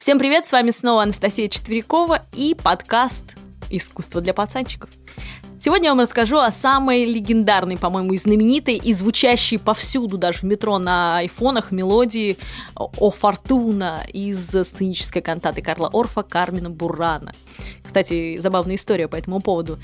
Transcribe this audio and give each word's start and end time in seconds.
Всем 0.00 0.18
привет, 0.18 0.46
с 0.46 0.52
вами 0.52 0.70
снова 0.70 1.02
Анастасия 1.02 1.46
Четверякова 1.46 2.22
и 2.32 2.54
подкаст 2.54 3.36
«Искусство 3.68 4.22
для 4.22 4.32
пацанчиков». 4.32 4.88
Сегодня 5.60 5.88
я 5.88 5.90
вам 5.90 6.00
расскажу 6.00 6.38
о 6.38 6.50
самой 6.50 7.04
легендарной, 7.04 7.76
по-моему, 7.76 8.14
и 8.14 8.16
знаменитой, 8.16 8.76
и 8.76 8.94
звучащей 8.94 9.58
повсюду, 9.58 10.16
даже 10.16 10.38
в 10.38 10.42
метро 10.44 10.78
на 10.78 11.18
айфонах, 11.18 11.70
мелодии 11.70 12.38
«О 12.74 13.10
Фортуна» 13.10 14.00
из 14.10 14.48
сценической 14.48 15.20
кантаты 15.20 15.60
Карла 15.60 15.90
Орфа 15.92 16.22
Кармина 16.22 16.70
Бурана. 16.70 17.34
Кстати, 17.84 18.38
забавная 18.38 18.76
история 18.76 19.06
по 19.06 19.16
этому 19.16 19.40
поводу. 19.40 19.78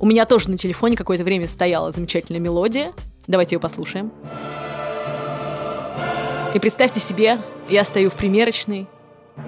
У 0.00 0.06
меня 0.06 0.26
тоже 0.26 0.50
на 0.50 0.58
телефоне 0.58 0.96
какое-то 0.96 1.22
время 1.22 1.46
стояла 1.46 1.92
замечательная 1.92 2.40
мелодия. 2.40 2.92
Давайте 3.28 3.54
ее 3.54 3.60
послушаем. 3.60 4.10
И 6.56 6.58
представьте 6.58 6.98
себе, 6.98 7.40
я 7.68 7.84
стою 7.84 8.10
в 8.10 8.14
примерочной, 8.14 8.88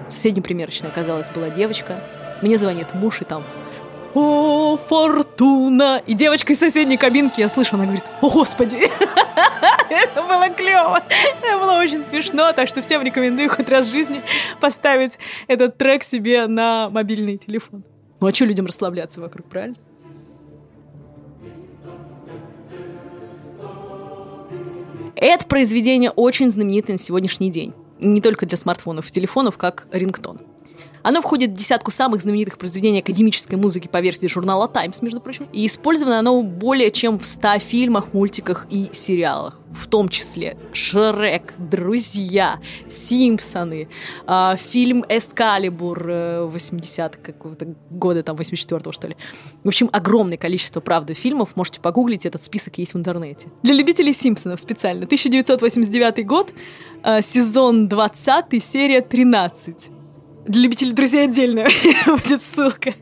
в 0.09 0.13
соседней 0.13 0.41
примерочной, 0.41 0.89
оказалось, 0.89 1.29
была 1.29 1.49
девочка. 1.49 2.03
Мне 2.41 2.57
звонит 2.57 2.93
муж, 2.93 3.21
и 3.21 3.25
там 3.25 3.43
«О, 4.13 4.77
Фортуна!» 4.77 6.01
И 6.05 6.13
девочка 6.13 6.53
из 6.53 6.59
соседней 6.59 6.97
кабинки, 6.97 7.39
я 7.39 7.49
слышу, 7.49 7.75
она 7.75 7.85
говорит 7.85 8.03
«О, 8.21 8.29
Господи!» 8.29 8.77
Это 9.89 10.21
было 10.21 10.49
клево. 10.49 11.01
Это 11.41 11.57
было 11.57 11.79
очень 11.79 12.03
смешно, 12.03 12.51
так 12.53 12.69
что 12.69 12.81
всем 12.81 13.01
рекомендую 13.03 13.49
хоть 13.49 13.69
раз 13.69 13.87
в 13.87 13.91
жизни 13.91 14.21
поставить 14.59 15.17
этот 15.47 15.77
трек 15.77 16.03
себе 16.03 16.47
на 16.47 16.89
мобильный 16.89 17.37
телефон. 17.37 17.83
Ну 18.19 18.27
а 18.27 18.33
что 18.33 18.45
людям 18.45 18.65
расслабляться 18.65 19.19
вокруг, 19.19 19.47
правильно? 19.47 19.75
Это 25.15 25.45
произведение 25.45 26.11
очень 26.11 26.49
знаменитое 26.49 26.95
на 26.95 26.97
сегодняшний 26.97 27.49
день. 27.51 27.73
Не 28.03 28.19
только 28.19 28.45
для 28.45 28.57
смартфонов 28.57 29.09
и 29.09 29.11
телефонов, 29.11 29.57
как 29.57 29.87
рингтон. 29.91 30.41
Оно 31.03 31.21
входит 31.21 31.51
в 31.51 31.53
десятку 31.53 31.91
самых 31.91 32.21
знаменитых 32.21 32.57
произведений 32.57 32.99
академической 32.99 33.55
музыки 33.55 33.87
по 33.87 33.99
версии 33.99 34.27
журнала 34.27 34.69
Times, 34.69 35.01
между 35.01 35.19
прочим. 35.19 35.47
И 35.51 35.67
использовано 35.67 36.19
оно 36.19 36.41
более 36.41 36.91
чем 36.91 37.19
в 37.19 37.25
100 37.25 37.59
фильмах, 37.59 38.13
мультиках 38.13 38.65
и 38.69 38.89
сериалах. 38.93 39.59
В 39.73 39.87
том 39.87 40.07
числе 40.07 40.55
Шрек, 40.71 41.55
Друзья, 41.57 42.59
Симпсоны, 42.87 43.89
э, 44.27 44.55
фильм 44.57 45.03
Эскалибур 45.09 46.09
э, 46.09 46.43
80 46.45 47.17
какого-то 47.17 47.75
года, 47.89 48.23
там, 48.23 48.37
84-го, 48.37 48.91
что 48.91 49.07
ли. 49.07 49.17
В 49.63 49.67
общем, 49.67 49.89
огромное 49.91 50.37
количество, 50.37 50.79
правда, 50.79 51.13
фильмов. 51.15 51.55
Можете 51.55 51.81
погуглить, 51.81 52.25
этот 52.25 52.43
список 52.43 52.77
есть 52.77 52.93
в 52.93 52.97
интернете. 52.97 53.49
Для 53.63 53.73
любителей 53.73 54.13
Симпсонов 54.13 54.61
специально. 54.61 55.05
1989 55.05 56.25
год, 56.25 56.53
э, 57.03 57.21
сезон 57.21 57.89
20, 57.89 58.63
серия 58.63 59.01
13. 59.01 59.91
Для 60.45 60.61
любителей 60.63 60.93
друзей 60.93 61.25
отдельно 61.25 61.63
будет 62.05 62.41
ссылка. 62.41 62.93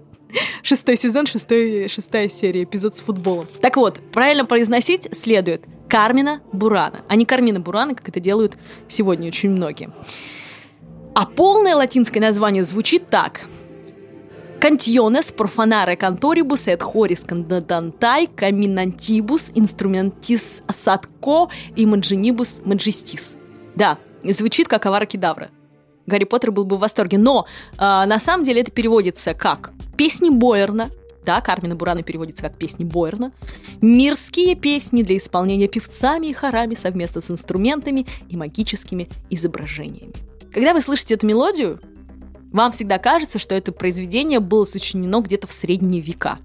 Шестой 0.63 0.95
сезон, 0.95 1.25
шестой, 1.25 1.87
шестая 1.89 2.29
серия, 2.29 2.63
эпизод 2.63 2.95
с 2.95 3.01
футболом. 3.01 3.47
Так 3.61 3.77
вот, 3.77 3.99
правильно 4.11 4.45
произносить 4.45 5.09
следует 5.11 5.65
Кармина 5.89 6.41
Бурана, 6.53 7.01
а 7.09 7.15
не 7.15 7.25
Кармина 7.25 7.59
Бурана, 7.59 7.95
как 7.95 8.07
это 8.07 8.19
делают 8.19 8.57
сегодня 8.87 9.27
очень 9.27 9.49
многие. 9.49 9.91
А 11.13 11.25
полное 11.25 11.75
латинское 11.75 12.21
название 12.21 12.63
звучит 12.63 13.09
так. 13.09 13.41
Cantiones 14.61 15.33
profanare 15.35 15.97
cantoribus 15.97 16.67
et 16.67 16.81
horis 16.83 17.25
candantai 17.25 18.27
caminantibus 18.27 19.51
instrumentis 19.55 20.61
sadco 20.69 21.49
imaginibus 21.75 22.61
majestis. 22.63 23.39
Да, 23.75 23.97
звучит 24.23 24.67
как 24.67 24.85
авара 24.85 25.07
кедавра. 25.07 25.49
Гарри 26.05 26.25
Поттер 26.25 26.51
был 26.51 26.65
бы 26.65 26.77
в 26.77 26.79
восторге. 26.79 27.17
Но 27.17 27.45
э, 27.73 27.77
на 27.77 28.19
самом 28.19 28.43
деле 28.43 28.61
это 28.61 28.71
переводится 28.71 29.33
как 29.33 29.71
«Песни 29.97 30.29
Бойерна», 30.29 30.89
да, 31.25 31.39
Кармина 31.41 31.75
Бурана 31.75 32.01
переводится 32.03 32.43
как 32.43 32.57
«Песни 32.57 32.83
Бойерна», 32.83 33.31
«Мирские 33.81 34.55
песни 34.55 35.03
для 35.03 35.17
исполнения 35.17 35.67
певцами 35.67 36.27
и 36.27 36.33
хорами 36.33 36.75
совместно 36.75 37.21
с 37.21 37.29
инструментами 37.29 38.07
и 38.29 38.37
магическими 38.37 39.09
изображениями». 39.29 40.13
Когда 40.51 40.73
вы 40.73 40.81
слышите 40.81 41.13
эту 41.13 41.27
мелодию, 41.27 41.79
вам 42.51 42.71
всегда 42.71 42.97
кажется, 42.97 43.39
что 43.39 43.55
это 43.55 43.71
произведение 43.71 44.39
было 44.39 44.65
сочинено 44.65 45.21
где-то 45.21 45.47
в 45.47 45.53
средние 45.53 46.01
века. 46.01 46.39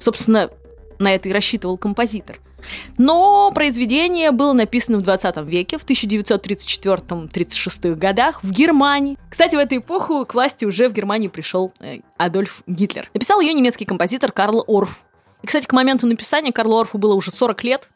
Собственно, 0.00 0.50
на 0.98 1.14
это 1.14 1.28
и 1.28 1.32
рассчитывал 1.32 1.76
композитор– 1.76 2.38
но 2.98 3.50
произведение 3.54 4.30
было 4.30 4.52
написано 4.52 4.98
в 4.98 5.02
20 5.02 5.36
веке, 5.46 5.78
в 5.78 5.84
1934-36 5.84 7.94
годах 7.94 8.42
в 8.42 8.50
Германии. 8.50 9.16
Кстати, 9.30 9.56
в 9.56 9.58
эту 9.58 9.78
эпоху 9.78 10.26
к 10.26 10.34
власти 10.34 10.64
уже 10.64 10.88
в 10.88 10.92
Германии 10.92 11.28
пришел 11.28 11.72
э, 11.80 11.98
Адольф 12.16 12.62
Гитлер. 12.66 13.10
Написал 13.14 13.40
ее 13.40 13.54
немецкий 13.54 13.84
композитор 13.84 14.32
Карл 14.32 14.64
Орф. 14.66 15.04
И, 15.42 15.46
кстати, 15.46 15.66
к 15.66 15.72
моменту 15.72 16.06
написания 16.06 16.52
Карлу 16.52 16.78
Орфу 16.78 16.98
было 16.98 17.14
уже 17.14 17.30
40 17.30 17.64
лет, 17.64 17.88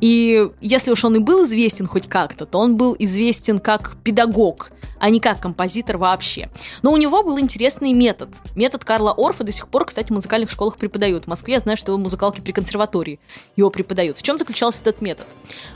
и 0.00 0.48
если 0.60 0.90
уж 0.90 1.04
он 1.04 1.16
и 1.16 1.18
был 1.18 1.44
известен 1.44 1.86
хоть 1.86 2.08
как-то, 2.08 2.46
то 2.46 2.58
он 2.58 2.76
был 2.76 2.94
известен 2.98 3.58
как 3.58 3.96
педагог, 4.04 4.70
а 5.00 5.10
не 5.10 5.20
как 5.20 5.40
композитор 5.40 5.96
вообще. 5.96 6.48
Но 6.82 6.92
у 6.92 6.96
него 6.96 7.22
был 7.22 7.38
интересный 7.38 7.92
метод. 7.92 8.30
Метод 8.54 8.84
Карла 8.84 9.14
Орфа 9.16 9.44
до 9.44 9.52
сих 9.52 9.68
пор, 9.68 9.86
кстати, 9.86 10.08
в 10.08 10.10
музыкальных 10.10 10.50
школах 10.50 10.76
преподают. 10.76 11.24
В 11.24 11.28
Москве 11.28 11.54
я 11.54 11.60
знаю, 11.60 11.76
что 11.76 11.92
его 11.92 12.00
музыкалки 12.00 12.40
при 12.40 12.52
консерватории 12.52 13.20
его 13.56 13.70
преподают. 13.70 14.18
В 14.18 14.22
чем 14.22 14.38
заключался 14.38 14.82
этот 14.82 15.00
метод? 15.00 15.26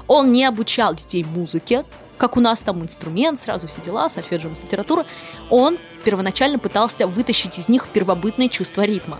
Он 0.06 0.32
не 0.32 0.44
обучал 0.44 0.94
детей 0.94 1.25
музыке, 1.25 1.84
как 2.19 2.37
у 2.37 2.41
нас 2.41 2.62
там 2.62 2.82
инструмент, 2.82 3.41
сразу 3.41 3.66
все 3.66 3.81
дела, 3.81 4.09
сольфеджио, 4.09 4.50
литература. 4.50 5.06
Он 5.50 5.78
первоначально 6.05 6.59
пытался 6.59 7.09
вытащить 7.09 7.59
из 7.59 7.69
них 7.69 7.88
первобытное 7.93 8.49
чувство 8.49 8.82
ритма. 8.82 9.19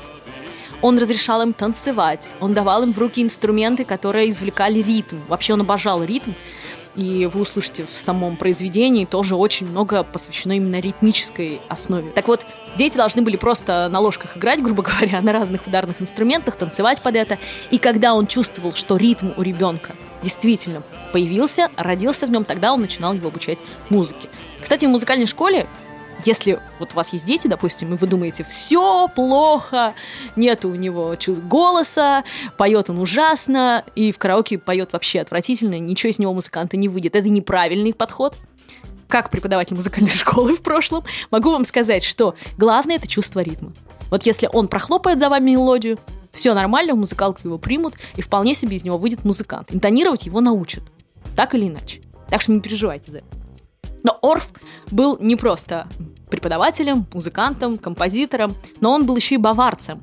Он 0.83 0.99
разрешал 0.99 1.41
им 1.43 1.53
танцевать, 1.53 2.33
он 2.41 2.53
давал 2.53 2.83
им 2.83 2.93
в 2.93 2.99
руки 2.99 3.23
инструменты, 3.23 3.85
которые 3.85 4.29
извлекали 4.31 4.81
ритм. 4.81 5.17
Вообще 5.29 5.55
он 5.55 5.61
обожал 5.61 6.03
ритм. 6.03 6.33
И 6.95 7.31
вы 7.33 7.41
услышите 7.41 7.87
в 7.87 7.91
самом 7.91 8.37
произведении 8.37 9.07
тоже 9.07 9.35
очень 9.35 9.67
много 9.67 10.03
посвящено 10.03 10.53
именно 10.53 10.79
ритмической 10.79 11.61
основе. 11.69 12.11
Так 12.11 12.29
вот, 12.29 12.45
дети 12.77 12.97
должны 12.97 13.23
были 13.23 13.37
просто 13.37 13.89
на 13.91 13.99
ложках 13.99 14.37
играть, 14.37 14.63
грубо 14.63 14.83
говоря, 15.01 15.23
на 15.23 15.33
разных 15.33 15.67
ударных 15.67 16.03
инструментах, 16.03 16.57
танцевать 16.57 17.01
под 17.01 17.17
это. 17.17 17.39
И 17.71 17.79
когда 17.79 18.13
он 18.13 18.27
чувствовал, 18.27 18.75
что 18.75 18.97
ритм 18.97 19.31
у 19.37 19.43
ребенка 19.43 19.95
действительно 20.23 20.83
появился, 21.13 21.71
родился 21.77 22.27
в 22.27 22.31
нем, 22.31 22.45
тогда 22.45 22.73
он 22.73 22.81
начинал 22.81 23.15
его 23.15 23.29
обучать 23.29 23.59
музыке. 23.89 24.29
Кстати, 24.61 24.85
в 24.87 24.91
музыкальной 24.91 25.27
школе 25.27 25.67
если 26.25 26.61
вот 26.79 26.93
у 26.93 26.97
вас 26.97 27.13
есть 27.13 27.25
дети, 27.25 27.49
допустим, 27.49 27.95
и 27.95 27.97
вы 27.97 28.07
думаете, 28.07 28.45
все 28.49 29.09
плохо, 29.09 29.95
нет 30.37 30.65
у 30.65 30.75
него 30.75 31.17
голоса, 31.49 32.25
поет 32.57 32.91
он 32.91 33.01
ужасно, 33.01 33.85
и 33.95 34.13
в 34.13 34.19
караоке 34.19 34.59
поет 34.59 34.93
вообще 34.93 35.21
отвратительно, 35.21 35.79
ничего 35.79 36.11
из 36.11 36.19
него 36.19 36.33
музыканта 36.35 36.77
не 36.77 36.89
выйдет. 36.89 37.17
Это 37.17 37.29
неправильный 37.29 37.95
подход. 37.95 38.37
Как 39.09 39.31
преподаватель 39.31 39.77
музыкальной 39.77 40.11
школы 40.13 40.55
в 40.55 40.63
прошлом, 40.63 41.05
могу 41.31 41.51
вам 41.51 41.65
сказать, 41.65 42.03
что 42.03 42.35
главное 42.57 42.97
это 42.97 43.07
чувство 43.07 43.41
ритма. 43.41 43.73
Вот 44.11 44.25
если 44.25 44.49
он 44.53 44.69
прохлопает 44.69 45.19
за 45.19 45.29
вами 45.29 45.51
мелодию, 45.51 45.99
все 46.33 46.55
нормально, 46.55 46.95
в 46.95 46.99
музыкалку 46.99 47.41
его 47.45 47.59
примут, 47.59 47.95
и 48.17 48.23
вполне 48.23 48.55
себе 48.55 48.77
из 48.77 48.85
него 48.85 48.97
выйдет 48.99 49.25
музыкант. 49.25 49.75
Интонировать 49.75 50.27
его 50.27 50.41
научат. 50.41 50.83
Так 51.37 51.55
или 51.55 51.69
иначе. 51.69 52.01
Так 52.29 52.41
что 52.41 52.53
не 52.53 52.61
переживайте 52.61 53.11
за 53.11 53.19
это. 53.19 53.27
Но 54.03 54.19
Орф 54.23 54.53
был 54.91 55.19
не 55.21 55.37
просто 55.37 55.89
преподавателем, 56.33 57.07
музыкантом, 57.13 57.77
композитором, 57.77 58.57
но 58.81 58.91
он 58.93 59.05
был 59.05 59.17
еще 59.17 59.35
и 59.35 59.39
баварцем. 59.39 60.03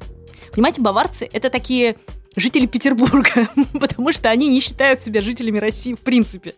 Понимаете, 0.52 0.82
баварцы— 0.82 1.28
это 1.34 1.50
такие 1.50 1.96
жители 2.36 2.68
Петербурга, 2.68 3.50
потому 3.80 4.12
что 4.12 4.30
они 4.30 4.48
не 4.48 4.60
считают 4.60 5.02
себя 5.02 5.22
жителями 5.22 5.58
России 5.58 5.96
в 5.96 6.00
принципе. 6.00 6.54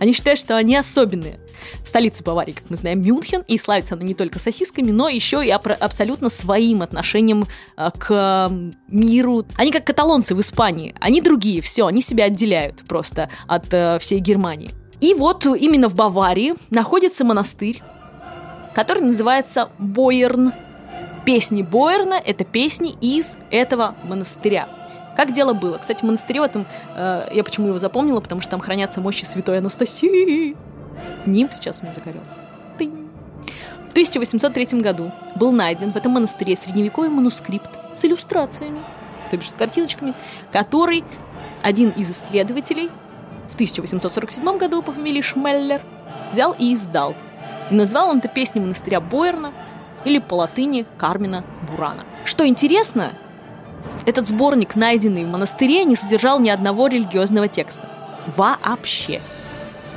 Они 0.00 0.12
считают, 0.12 0.40
что 0.40 0.56
они 0.56 0.76
особенные. 0.76 1.38
Столица 1.86 2.24
Баварии, 2.24 2.52
как 2.52 2.68
мы 2.68 2.76
знаем, 2.76 3.00
Мюнхен, 3.00 3.44
и 3.46 3.58
славится 3.58 3.94
она 3.94 4.02
не 4.02 4.14
только 4.14 4.40
сосисками, 4.40 4.90
но 4.90 5.08
еще 5.08 5.46
и 5.46 5.50
абсолютно 5.50 6.28
своим 6.28 6.82
отношением 6.82 7.46
э, 7.76 7.90
к 7.96 8.50
миру. 8.88 9.44
Они 9.54 9.70
как 9.70 9.84
каталонцы 9.84 10.34
в 10.34 10.40
Испании. 10.40 10.94
Они 10.98 11.20
другие, 11.20 11.62
все, 11.62 11.86
они 11.86 12.02
себя 12.02 12.24
отделяют 12.24 12.82
просто 12.88 13.30
от 13.46 13.72
э, 13.72 13.98
всей 14.00 14.18
Германии. 14.18 14.72
И 15.00 15.14
вот 15.14 15.46
именно 15.46 15.88
в 15.88 15.94
Баварии 15.94 16.54
находится 16.70 17.24
монастырь, 17.24 17.82
который 18.74 19.02
называется 19.02 19.70
Бойерн. 19.78 20.52
Песни 21.24 21.62
Бойерна— 21.62 22.16
это 22.24 22.44
песни 22.44 22.94
из 23.00 23.38
этого 23.50 23.94
монастыря. 24.04 24.68
Как 25.16 25.32
дело 25.32 25.52
было? 25.52 25.78
Кстати, 25.78 26.00
в 26.00 26.04
монастыре 26.04 26.40
в 26.40 26.44
этом, 26.44 26.66
э, 26.96 27.28
я 27.32 27.44
почему 27.44 27.68
его 27.68 27.78
запомнила, 27.78 28.20
потому 28.20 28.40
что 28.40 28.50
там 28.52 28.60
хранятся 28.60 29.00
мощи 29.00 29.24
святой 29.24 29.58
Анастасии. 29.58 30.56
Ним 31.26 31.50
сейчас 31.50 31.80
у 31.80 31.84
меня 31.84 31.94
загорелся. 31.94 32.34
Тынь. 32.78 33.08
В 33.88 33.92
1803 33.92 34.80
году 34.80 35.12
был 35.36 35.52
найден 35.52 35.92
в 35.92 35.96
этом 35.96 36.12
монастыре 36.12 36.56
средневековый 36.56 37.10
манускрипт 37.10 37.78
с 37.92 38.04
иллюстрациями, 38.04 38.80
то 39.30 39.36
бишь 39.36 39.50
с 39.50 39.54
картиночками, 39.54 40.14
который 40.50 41.04
один 41.62 41.90
из 41.90 42.10
исследователей 42.10 42.90
в 43.50 43.54
1847 43.54 44.56
году 44.56 44.82
по 44.82 44.92
фамилии 44.92 45.20
Шмеллер 45.20 45.82
взял 46.30 46.56
и 46.58 46.74
издал. 46.74 47.14
И 47.72 47.74
назвал 47.74 48.10
он 48.10 48.18
это 48.18 48.28
песней 48.28 48.60
монастыря 48.60 49.00
Бойерна 49.00 49.54
или 50.04 50.18
по 50.18 50.34
латыни 50.34 50.84
Кармина 50.98 51.42
Бурана. 51.66 52.04
Что 52.26 52.46
интересно, 52.46 53.14
этот 54.04 54.28
сборник, 54.28 54.76
найденный 54.76 55.24
в 55.24 55.28
монастыре, 55.28 55.84
не 55.84 55.96
содержал 55.96 56.38
ни 56.38 56.50
одного 56.50 56.88
религиозного 56.88 57.48
текста. 57.48 57.88
Вообще. 58.26 59.22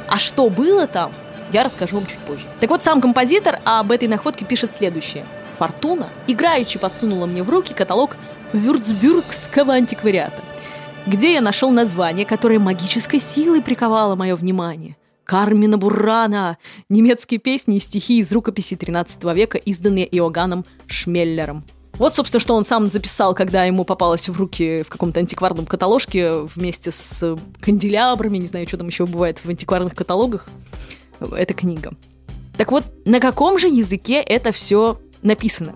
А 0.08 0.18
что 0.20 0.50
было 0.50 0.88
там, 0.88 1.12
я 1.52 1.66
расскажу 1.66 1.98
вам 1.98 2.06
чуть 2.06 2.20
позже. 2.20 2.46
Так 2.62 2.70
вот, 2.70 2.82
сам 2.82 3.02
композитор 3.02 3.60
об 3.66 3.92
этой 3.92 4.08
находке 4.08 4.46
пишет 4.46 4.72
следующее. 4.72 5.26
Фортуна 5.58 6.08
играючи 6.28 6.80
подсунула 6.80 7.26
мне 7.26 7.44
в 7.44 7.50
руки 7.50 7.74
каталог 7.74 8.16
Вюрцбюргского 8.54 9.74
антиквариата, 9.74 10.42
где 11.06 11.34
я 11.34 11.42
нашел 11.42 11.72
название, 11.72 12.26
которое 12.26 12.58
магической 12.58 13.20
силой 13.20 13.62
приковало 13.62 14.16
мое 14.16 14.38
внимание. 14.38 14.96
Кармина 15.26 15.78
Буррана, 15.78 16.58
немецкие 16.88 17.40
песни 17.40 17.78
и 17.78 17.80
стихи 17.80 18.20
из 18.20 18.32
рукописи 18.32 18.76
13 18.76 19.24
века, 19.36 19.58
изданные 19.58 20.06
Иоганном 20.06 20.66
Шмеллером. 20.88 21.66
Вот, 21.94 22.14
собственно, 22.14 22.40
что 22.40 22.56
он 22.56 22.66
сам 22.66 22.90
записал, 22.90 23.34
когда 23.34 23.64
ему 23.64 23.86
попалось 23.86 24.30
в 24.30 24.38
руки 24.38 24.84
в 24.84 24.90
каком-то 24.90 25.22
антикварном 25.22 25.66
каталожке 25.66 26.42
вместе 26.42 26.92
с 26.92 27.38
канделябрами, 27.62 28.38
не 28.38 28.48
знаю, 28.48 28.68
что 28.68 28.78
там 28.78 28.88
еще 28.88 29.06
бывает 29.06 29.40
в 29.44 29.50
антикварных 29.50 29.96
каталогах. 29.96 30.48
Эта 31.20 31.54
книга. 31.54 31.94
Так 32.58 32.72
вот, 32.72 32.84
на 33.06 33.20
каком 33.20 33.58
же 33.58 33.68
языке 33.68 34.22
это 34.22 34.52
все 34.52 35.00
написано? 35.22 35.76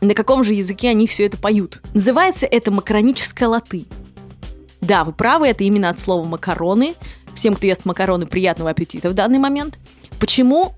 На 0.00 0.14
каком 0.14 0.44
же 0.44 0.54
языке 0.54 0.90
они 0.90 1.06
все 1.06 1.26
это 1.26 1.36
поют? 1.36 1.80
Называется 1.94 2.46
это 2.46 2.70
макароническая 2.70 3.48
латынь. 3.48 3.86
Да, 4.80 5.04
вы 5.04 5.12
правы, 5.12 5.46
это 5.48 5.62
именно 5.62 5.90
от 5.90 6.00
слова 6.00 6.26
макароны. 6.26 6.94
Всем, 7.34 7.54
кто 7.54 7.66
ест 7.66 7.84
макароны, 7.84 8.26
приятного 8.26 8.70
аппетита 8.70 9.10
в 9.10 9.14
данный 9.14 9.38
момент. 9.38 9.78
Почему 10.18 10.74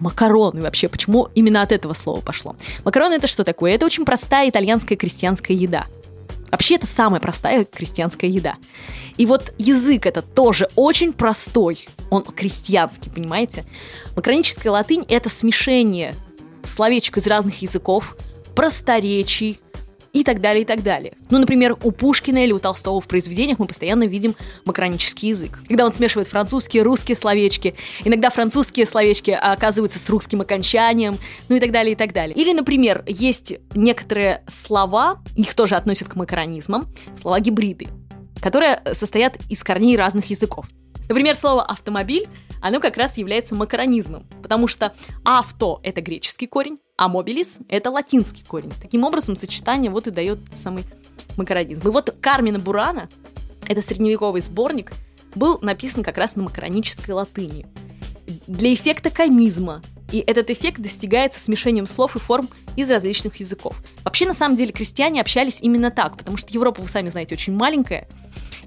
макароны 0.00 0.62
вообще? 0.62 0.88
Почему 0.88 1.28
именно 1.34 1.62
от 1.62 1.72
этого 1.72 1.94
слова 1.94 2.20
пошло? 2.20 2.56
Макароны 2.84 3.14
это 3.14 3.26
что 3.26 3.44
такое? 3.44 3.72
Это 3.72 3.86
очень 3.86 4.04
простая 4.04 4.48
итальянская 4.48 4.96
крестьянская 4.96 5.56
еда. 5.56 5.86
Вообще 6.50 6.74
это 6.74 6.86
самая 6.86 7.20
простая 7.20 7.64
крестьянская 7.64 8.28
еда. 8.30 8.56
И 9.16 9.24
вот 9.24 9.54
язык 9.56 10.04
это 10.04 10.20
тоже 10.20 10.68
очень 10.76 11.14
простой. 11.14 11.88
Он 12.10 12.22
крестьянский, 12.22 13.10
понимаете? 13.10 13.64
Макроническая 14.16 14.70
латынь 14.70 15.04
это 15.08 15.30
смешение 15.30 16.14
словечек 16.62 17.16
из 17.16 17.26
разных 17.26 17.62
языков, 17.62 18.16
просторечий, 18.54 19.60
и 20.12 20.24
так 20.24 20.40
далее, 20.40 20.62
и 20.62 20.66
так 20.66 20.82
далее. 20.82 21.14
Ну, 21.30 21.38
например, 21.38 21.76
у 21.82 21.90
Пушкина 21.90 22.44
или 22.44 22.52
у 22.52 22.58
Толстого 22.58 23.00
в 23.00 23.06
произведениях 23.06 23.58
мы 23.58 23.66
постоянно 23.66 24.04
видим 24.04 24.34
макронический 24.64 25.30
язык. 25.30 25.60
Когда 25.66 25.86
он 25.86 25.92
смешивает 25.92 26.28
французские, 26.28 26.82
русские 26.82 27.16
словечки, 27.16 27.74
иногда 28.04 28.30
французские 28.30 28.86
словечки 28.86 29.30
оказываются 29.30 29.98
с 29.98 30.08
русским 30.10 30.40
окончанием, 30.40 31.18
ну 31.48 31.56
и 31.56 31.60
так 31.60 31.72
далее, 31.72 31.92
и 31.92 31.96
так 31.96 32.12
далее. 32.12 32.36
Или, 32.36 32.52
например, 32.52 33.04
есть 33.06 33.54
некоторые 33.74 34.42
слова, 34.46 35.22
их 35.36 35.54
тоже 35.54 35.76
относят 35.76 36.08
к 36.08 36.16
макронизмам, 36.16 36.86
слова 37.20 37.40
гибриды, 37.40 37.88
которые 38.40 38.82
состоят 38.92 39.38
из 39.48 39.62
корней 39.64 39.96
разных 39.96 40.26
языков. 40.26 40.66
Например, 41.08 41.34
слово 41.34 41.62
«автомобиль» 41.62 42.28
оно 42.62 42.78
как 42.78 42.96
раз 42.96 43.18
является 43.18 43.56
макаронизмом, 43.56 44.24
потому 44.40 44.68
что 44.68 44.94
авто– 45.24 45.80
это 45.82 46.00
греческий 46.00 46.46
корень, 46.46 46.78
а 47.02 47.08
mobilis– 47.08 47.58
это 47.68 47.90
латинский 47.90 48.44
корень. 48.46 48.72
Таким 48.80 49.02
образом, 49.02 49.34
сочетание 49.34 49.90
вот 49.90 50.06
и 50.06 50.12
дает 50.12 50.38
самый 50.54 50.84
макаронизм. 51.36 51.88
И 51.88 51.90
вот 51.90 52.14
Кармина 52.20 52.60
Бурана, 52.60 53.08
это 53.66 53.82
средневековый 53.82 54.40
сборник, 54.40 54.92
был 55.34 55.58
написан 55.62 56.04
как 56.04 56.16
раз 56.16 56.36
на 56.36 56.44
макаронической 56.44 57.12
латыни. 57.12 57.66
Для 58.46 58.72
эффекта 58.72 59.10
комизма. 59.10 59.82
И 60.12 60.20
этот 60.20 60.48
эффект 60.50 60.80
достигается 60.80 61.40
смешением 61.40 61.88
слов 61.88 62.14
и 62.14 62.20
форм 62.20 62.48
из 62.76 62.88
различных 62.88 63.34
языков. 63.40 63.82
Вообще, 64.04 64.24
на 64.24 64.34
самом 64.34 64.54
деле, 64.54 64.70
крестьяне 64.70 65.22
общались 65.22 65.60
именно 65.60 65.90
так, 65.90 66.16
потому 66.16 66.36
что 66.36 66.52
Европа, 66.52 66.82
вы 66.82 66.88
сами 66.88 67.08
знаете, 67.08 67.34
очень 67.34 67.56
маленькая, 67.56 68.06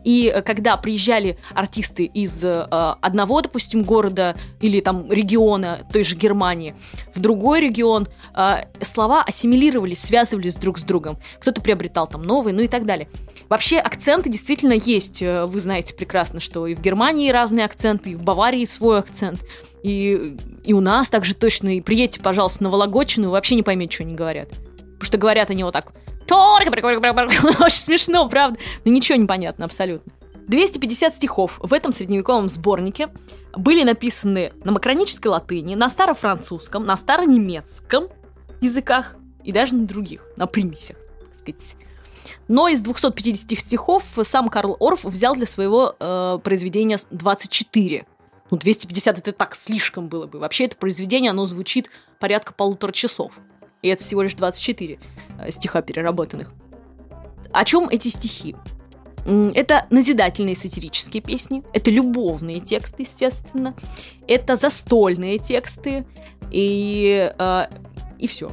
и 0.06 0.32
э, 0.34 0.42
когда 0.42 0.78
приезжали 0.78 1.38
артисты 1.54 2.06
из 2.06 2.42
э, 2.44 2.62
одного, 3.02 3.42
допустим, 3.42 3.84
города 3.84 4.36
или 4.62 4.80
там 4.80 5.12
региона 5.12 5.86
той 5.92 6.04
же 6.04 6.16
Германии 6.16 6.76
в 7.14 7.20
другой 7.20 7.60
регион, 7.60 8.08
э, 8.34 8.66
слова 8.82 9.24
ассимилировались, 9.24 10.00
связывались 10.00 10.56
друг 10.56 10.80
с 10.80 10.84
другом. 10.84 11.18
Кто-то 11.40 11.60
приобретал 11.60 12.08
там 12.08 12.24
новые, 12.24 12.54
ну 12.54 12.62
и 12.62 12.68
так 12.68 12.86
далее. 12.86 13.10
Вообще 13.50 13.80
акценты 13.80 14.30
действительно 14.30 14.74
есть. 14.74 15.22
Вы 15.22 15.60
знаете 15.60 15.94
прекрасно, 15.94 16.40
что 16.40 16.68
и 16.68 16.76
в 16.76 16.82
Германии 16.82 17.32
разные 17.32 17.66
акценты, 17.66 18.12
и 18.12 18.16
в 18.16 18.24
Баварии 18.24 18.66
свой 18.66 19.00
акцент. 19.00 19.42
И, 19.84 20.38
и 20.64 20.74
у 20.74 20.82
нас 20.82 21.10
также 21.10 21.36
точно. 21.36 21.78
И 21.78 21.82
приедьте, 21.82 22.20
пожалуйста, 22.20 22.64
на 22.64 22.70
Вологодчину, 22.70 23.28
вы 23.28 23.34
вообще 23.34 23.56
не 23.56 23.64
поймете, 23.64 23.96
что 23.96 24.04
они 24.04 24.16
говорят. 24.16 24.50
Потому 24.50 25.02
что 25.02 25.18
говорят 25.18 25.50
они 25.50 25.64
вот 25.64 25.74
так. 25.74 25.94
Очень 27.60 27.82
смешно, 27.82 28.28
правда? 28.30 28.60
Но 28.84 28.92
ничего 28.92 29.18
не 29.18 29.26
понятно 29.26 29.66
абсолютно. 29.66 30.12
250 30.48 31.16
стихов 31.16 31.60
в 31.62 31.74
этом 31.74 31.92
средневековом 31.92 32.50
сборнике 32.50 33.10
были 33.56 33.84
написаны 33.84 34.54
на 34.64 34.72
макронической 34.72 35.32
латыни, 35.32 35.76
на 35.76 35.90
старофранцузском, 35.90 36.84
на 36.84 36.98
старонемецком 36.98 38.10
языках 38.62 39.16
и 39.44 39.52
даже 39.52 39.76
на 39.76 39.88
других, 39.88 40.26
на 40.38 40.46
примесях, 40.46 40.98
так 41.20 41.40
сказать. 41.40 41.76
Но 42.48 42.68
из 42.68 42.82
250 42.82 43.60
стихов 43.60 44.04
сам 44.24 44.50
Карл 44.50 44.78
Орф 44.80 45.04
взял 45.04 45.36
для 45.36 45.46
своего 45.46 45.96
э, 46.00 46.40
произведения 46.44 47.00
24. 47.12 48.06
Ну, 48.52 48.58
250 48.58 49.20
это 49.20 49.32
так 49.32 49.56
слишком 49.56 50.08
было 50.08 50.28
бы. 50.28 50.40
Вообще 50.40 50.66
это 50.66 50.76
произведение, 50.76 51.32
оно 51.32 51.46
звучит 51.46 51.90
порядка 52.20 52.54
полутора 52.54 52.92
часов 52.92 53.40
и 53.86 53.88
это 53.88 54.04
всего 54.04 54.24
лишь 54.24 54.34
24 54.34 54.98
э, 55.38 55.52
стиха 55.52 55.84
переработанных. 55.84 56.52
О 57.54 57.64
чем 57.64 57.88
эти 57.90 58.08
стихи? 58.08 58.56
Это 59.26 59.86
назидательные 59.92 60.56
сатирические 60.56 61.22
песни, 61.22 61.64
это 61.72 61.92
любовные 61.92 62.60
тексты, 62.60 63.04
естественно, 63.04 63.76
это 64.28 64.56
застольные 64.56 65.38
тексты 65.38 66.06
и, 66.52 67.32
э, 67.38 67.66
и 68.18 68.28
все. 68.28 68.52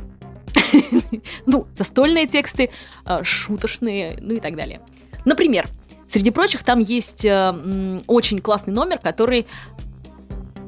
ну, 1.46 1.66
застольные 1.74 2.26
тексты, 2.26 2.68
э, 3.06 3.24
шуточные, 3.24 4.18
ну 4.20 4.34
и 4.34 4.40
так 4.40 4.54
далее. 4.54 4.82
Например, 5.24 5.66
среди 6.06 6.30
прочих 6.30 6.62
там 6.62 6.80
есть 6.80 7.24
э, 7.24 8.00
очень 8.06 8.40
классный 8.40 8.74
номер, 8.74 8.98
который 8.98 9.46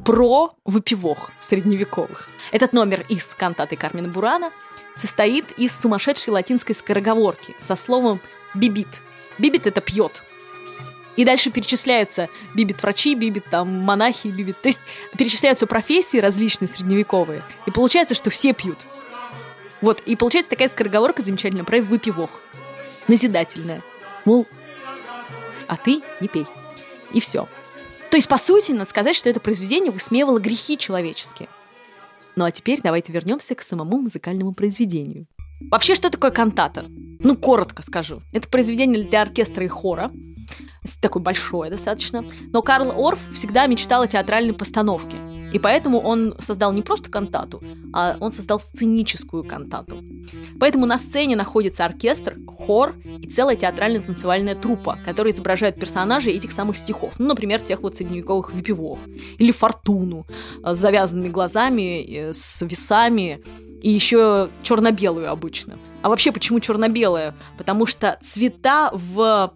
про 0.05 0.55
выпивох 0.65 1.31
средневековых. 1.39 2.29
Этот 2.53 2.73
номер 2.73 3.05
из 3.09 3.27
кантаты 3.35 3.77
Кармина 3.77 4.09
Бурана 4.09 4.53
состоит 5.01 5.51
из 5.57 5.79
сумасшедшей 5.79 6.33
латинской 6.33 6.75
скороговорки 6.75 7.55
со 7.61 7.75
словом 7.75 8.21
«бибит». 8.55 8.89
«Бибит»— 9.39 9.67
это 9.69 9.81
«пьет». 9.81 10.23
И 11.17 11.25
дальше 11.25 11.51
перечисляются 11.51 12.29
бибит 12.55 12.83
врачи, 12.83 13.15
бибит 13.15 13.45
там 13.49 13.69
монахи, 13.69 14.29
бибит. 14.29 14.61
То 14.61 14.69
есть 14.69 14.81
перечисляются 15.17 15.67
профессии 15.67 16.19
различные 16.19 16.69
средневековые. 16.69 17.43
И 17.67 17.71
получается, 17.71 18.17
что 18.17 18.31
все 18.31 18.53
пьют. 18.53 18.79
Вот, 19.81 20.01
и 20.07 20.17
получается 20.17 20.51
такая 20.51 20.69
скороговорка 20.69 21.23
замечательная 21.23 21.65
про 21.65 21.81
выпивох. 21.81 22.41
Назидательная. 23.07 23.81
Мол, 24.25 24.47
а 25.69 25.77
ты 25.77 26.03
не 26.21 26.27
пей. 26.27 26.47
И 27.13 27.21
все. 27.21 27.47
То 28.15 28.17
есть, 28.17 28.29
по 28.29 28.39
сути, 28.39 28.71
надо 28.71 28.85
сказать, 28.85 29.17
что 29.17 29.29
это 29.29 29.41
произведение 29.41 29.91
высмеивало 29.91 30.39
грехи 30.39 30.79
человеческие. 30.79 31.49
Ну 32.37 32.45
а 32.45 32.53
теперь 32.53 32.81
давайте 32.81 33.13
вернемся 33.13 33.57
к 33.57 33.61
самому 33.61 33.99
музыкальному 33.99 34.55
произведению. 34.55 35.27
Вообще, 35.69 35.97
что 35.97 36.11
такое 36.11 36.31
кантата? 36.31 36.85
Ну, 36.89 37.37
коротко 37.37 37.83
скажу. 37.83 38.23
Это 38.33 38.49
произведение 38.49 39.03
для 39.03 39.23
оркестра 39.23 39.65
и 39.65 39.69
хора. 39.69 40.13
Такое 41.01 41.25
большое 41.25 41.73
достаточно. 41.73 42.25
Но 42.53 42.63
Карл 42.63 43.05
Орф 43.05 43.19
всегда 43.35 43.67
мечтал 43.67 44.03
о 44.03 44.07
театральной 44.07 44.55
постановке. 44.55 45.17
И 45.55 45.59
поэтому 45.61 46.01
он 46.01 46.35
создал 46.41 46.73
не 46.73 46.83
просто 46.83 47.09
кантату, 47.09 47.63
а 47.93 48.17
он 48.19 48.33
создал 48.33 48.59
сценическую 48.59 49.45
кантату. 49.45 50.03
Поэтому 50.59 50.85
на 50.85 50.99
сцене 50.99 51.37
находится 51.37 51.85
оркестр, 51.85 52.37
хор 52.49 52.97
и 53.21 53.29
целая 53.29 53.55
театрально-танцевальная 53.55 54.57
труппа, 54.57 54.99
которая 55.05 55.33
изображает 55.33 55.79
персонажей 55.79 56.33
этих 56.33 56.51
самых 56.51 56.77
стихов. 56.77 57.15
Ну, 57.21 57.29
например, 57.29 57.61
тех 57.61 57.83
вот 57.83 57.95
средневековых 57.95 58.53
выпивов. 58.53 58.99
Или 59.39 59.53
Фортуну 59.53 60.27
с 60.65 60.77
завязанными 60.77 61.29
глазами, 61.29 62.33
с 62.33 62.63
весами 62.63 63.41
и 63.81 63.91
еще 63.91 64.51
черно-белую 64.65 65.31
обычно. 65.31 65.79
А 66.03 66.09
вообще, 66.09 66.33
почему 66.33 66.59
черно-белая? 66.59 67.33
Потому 67.57 67.87
что 67.87 68.19
цвета 68.25 68.91
в 68.93 69.55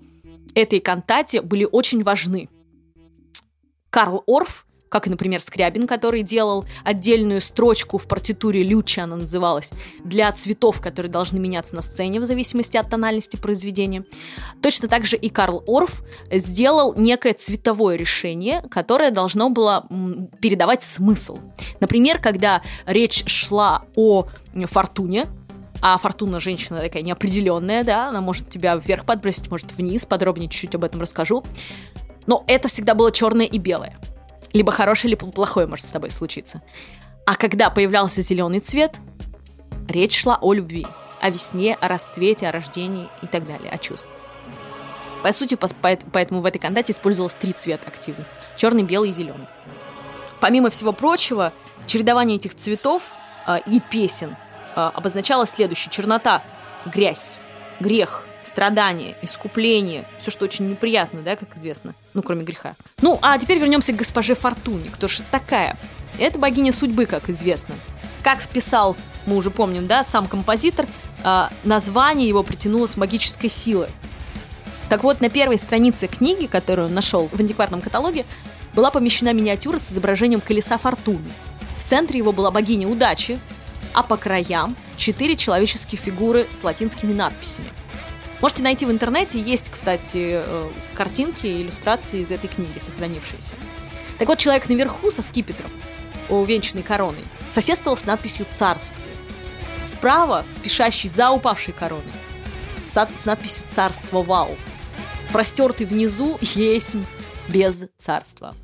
этой 0.54 0.78
кантате 0.78 1.42
были 1.42 1.66
очень 1.68 2.04
важны. 2.04 2.48
Карл 3.90 4.22
Орф 4.28 4.64
как, 4.88 5.06
например, 5.06 5.40
Скрябин, 5.40 5.86
который 5.86 6.22
делал 6.22 6.64
отдельную 6.84 7.40
строчку 7.40 7.98
в 7.98 8.06
партитуре 8.06 8.62
Люча, 8.62 9.04
она 9.04 9.16
называлась, 9.16 9.70
для 10.04 10.30
цветов, 10.32 10.80
которые 10.80 11.10
должны 11.10 11.38
меняться 11.38 11.74
на 11.76 11.82
сцене 11.82 12.20
в 12.20 12.24
зависимости 12.24 12.76
от 12.76 12.90
тональности 12.90 13.36
произведения. 13.36 14.04
Точно 14.62 14.88
так 14.88 15.06
же 15.06 15.16
и 15.16 15.28
Карл 15.28 15.62
Орф 15.66 16.02
сделал 16.30 16.94
некое 16.94 17.34
цветовое 17.34 17.96
решение, 17.96 18.62
которое 18.70 19.10
должно 19.10 19.50
было 19.50 19.86
передавать 20.40 20.82
смысл. 20.82 21.38
Например, 21.80 22.18
когда 22.18 22.62
речь 22.86 23.28
шла 23.28 23.84
о 23.96 24.26
фортуне, 24.66 25.26
а 25.80 25.96
фортуна 25.98 26.40
женщина 26.40 26.80
такая 26.80 27.02
неопределенная, 27.02 27.84
да, 27.84 28.08
она 28.08 28.20
может 28.20 28.48
тебя 28.50 28.74
вверх 28.74 29.04
подбросить, 29.04 29.48
может 29.50 29.72
вниз, 29.72 30.06
подробнее 30.06 30.48
чуть-чуть 30.48 30.74
об 30.74 30.82
этом 30.82 31.00
расскажу. 31.00 31.44
Но 32.26 32.44
это 32.48 32.68
всегда 32.68 32.94
было 32.94 33.12
черное 33.12 33.46
и 33.46 33.58
белое. 33.58 33.96
Либо 34.52 34.72
хорошее, 34.72 35.10
либо 35.10 35.30
плохое 35.30 35.66
может 35.66 35.86
с 35.86 35.92
тобой 35.92 36.10
случиться. 36.10 36.62
А 37.26 37.36
когда 37.36 37.70
появлялся 37.70 38.22
зеленый 38.22 38.60
цвет, 38.60 38.96
речь 39.88 40.18
шла 40.18 40.38
о 40.40 40.52
любви, 40.52 40.86
о 41.20 41.30
весне, 41.30 41.76
о 41.80 41.88
расцвете, 41.88 42.48
о 42.48 42.52
рождении 42.52 43.08
и 43.22 43.26
так 43.26 43.46
далее, 43.46 43.70
о 43.70 43.78
чувствах. 43.78 44.14
По 45.22 45.32
сути, 45.32 45.58
поэтому 46.12 46.40
в 46.40 46.46
этой 46.46 46.58
кантате 46.58 46.92
использовалось 46.92 47.34
три 47.34 47.52
цвета 47.52 47.88
активных. 47.88 48.26
Черный, 48.56 48.82
белый 48.82 49.10
и 49.10 49.12
зеленый. 49.12 49.46
Помимо 50.40 50.70
всего 50.70 50.92
прочего, 50.92 51.52
чередование 51.86 52.36
этих 52.36 52.54
цветов 52.54 53.12
э, 53.46 53.58
и 53.66 53.80
песен 53.80 54.36
э, 54.76 54.90
обозначало 54.94 55.46
следующее. 55.46 55.90
Чернота, 55.90 56.44
грязь, 56.86 57.38
грех, 57.80 58.24
страдание, 58.42 59.16
искупление, 59.22 60.06
все, 60.18 60.30
что 60.30 60.44
очень 60.44 60.68
неприятно, 60.70 61.22
да, 61.22 61.36
как 61.36 61.56
известно, 61.56 61.94
ну, 62.14 62.22
кроме 62.22 62.44
греха. 62.44 62.74
Ну, 63.02 63.18
а 63.22 63.38
теперь 63.38 63.58
вернемся 63.58 63.92
к 63.92 63.96
госпоже 63.96 64.34
Фортуне. 64.34 64.90
Кто 64.90 65.08
же 65.08 65.22
такая? 65.30 65.76
Это 66.18 66.38
богиня 66.38 66.72
судьбы, 66.72 67.06
как 67.06 67.28
известно. 67.28 67.74
Как 68.22 68.40
списал, 68.40 68.96
мы 69.26 69.36
уже 69.36 69.50
помним, 69.50 69.86
да, 69.86 70.02
сам 70.02 70.26
композитор, 70.26 70.86
э, 71.24 71.48
название 71.64 72.28
его 72.28 72.42
притянуло 72.42 72.86
с 72.86 72.96
магической 72.96 73.50
силы. 73.50 73.88
Так 74.88 75.04
вот, 75.04 75.20
на 75.20 75.28
первой 75.28 75.58
странице 75.58 76.06
книги, 76.06 76.46
которую 76.46 76.88
он 76.88 76.94
нашел 76.94 77.28
в 77.28 77.38
антикварном 77.38 77.80
каталоге, 77.80 78.24
была 78.74 78.90
помещена 78.90 79.32
миниатюра 79.32 79.78
с 79.78 79.92
изображением 79.92 80.40
колеса 80.40 80.78
фортуны. 80.78 81.30
В 81.76 81.84
центре 81.84 82.18
его 82.18 82.32
была 82.32 82.50
богиня 82.50 82.88
удачи, 82.88 83.38
а 83.94 84.02
по 84.02 84.16
краям 84.16 84.76
четыре 84.96 85.36
человеческие 85.36 86.00
фигуры 86.00 86.46
с 86.58 86.62
латинскими 86.64 87.12
надписями. 87.12 87.70
Можете 88.40 88.62
найти 88.62 88.86
в 88.86 88.90
интернете, 88.90 89.40
есть, 89.40 89.68
кстати, 89.70 90.42
э, 90.44 90.70
картинки 90.94 91.46
и 91.46 91.62
иллюстрации 91.62 92.20
из 92.20 92.30
этой 92.30 92.46
книги, 92.48 92.78
сохранившиеся. 92.78 93.54
Так 94.18 94.28
вот, 94.28 94.38
человек 94.38 94.68
наверху 94.68 95.10
со 95.10 95.22
скипетром, 95.22 95.70
увенчанной 96.28 96.82
короной, 96.82 97.24
соседствовал 97.50 97.96
с 97.96 98.04
надписью 98.04 98.46
«Царствие». 98.50 99.08
Справа, 99.84 100.44
спешащий 100.50 101.08
за 101.08 101.30
упавшей 101.30 101.74
короной, 101.74 102.04
с, 102.76 103.24
надписью 103.24 103.64
«Царствовал». 103.70 104.56
Простертый 105.32 105.86
внизу 105.86 106.38
есть 106.40 106.96
без 107.48 107.86
царства. 107.96 108.54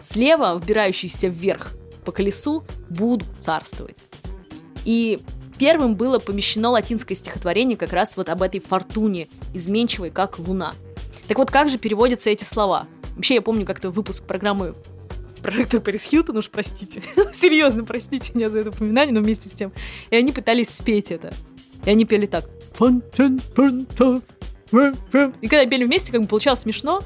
Слева, 0.00 0.58
вбирающийся 0.58 1.28
вверх 1.28 1.72
по 2.04 2.12
колесу, 2.12 2.64
будут 2.90 3.26
царствовать. 3.38 3.96
И 4.84 5.22
первым 5.58 5.96
было 5.96 6.18
помещено 6.18 6.70
латинское 6.70 7.16
стихотворение 7.16 7.76
как 7.76 7.92
раз 7.92 8.16
вот 8.16 8.28
об 8.28 8.42
этой 8.42 8.60
фортуне, 8.60 9.28
изменчивой, 9.52 10.10
как 10.10 10.38
луна. 10.38 10.74
Так 11.28 11.38
вот, 11.38 11.50
как 11.50 11.68
же 11.68 11.78
переводятся 11.78 12.30
эти 12.30 12.44
слова? 12.44 12.86
Вообще, 13.16 13.34
я 13.34 13.42
помню 13.42 13.64
как-то 13.64 13.90
выпуск 13.90 14.24
программы 14.24 14.74
проректор 15.42 15.80
Пэрис 15.80 16.04
Хилтон, 16.04 16.38
уж 16.38 16.48
простите. 16.48 17.02
Серьезно, 17.32 17.84
простите 17.84 18.32
меня 18.34 18.48
за 18.48 18.60
это 18.60 18.70
упоминание, 18.70 19.14
но 19.14 19.20
вместе 19.20 19.48
с 19.50 19.52
тем. 19.52 19.72
И 20.10 20.16
они 20.16 20.32
пытались 20.32 20.70
спеть 20.70 21.10
это. 21.10 21.34
И 21.84 21.90
они 21.90 22.06
пели 22.06 22.26
так. 22.26 22.48
И 25.42 25.48
когда 25.48 25.66
пели 25.66 25.84
вместе, 25.84 26.10
как 26.10 26.22
бы 26.22 26.26
получалось 26.26 26.60
смешно, 26.60 27.02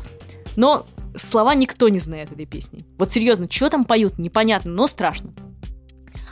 но 0.54 0.86
слова 1.16 1.54
никто 1.54 1.88
не 1.88 1.98
знает 1.98 2.32
этой 2.32 2.46
песни. 2.46 2.86
Вот 2.96 3.12
серьезно, 3.12 3.50
что 3.50 3.70
там 3.70 3.84
поют, 3.84 4.18
непонятно, 4.18 4.70
но 4.70 4.86
страшно. 4.86 5.34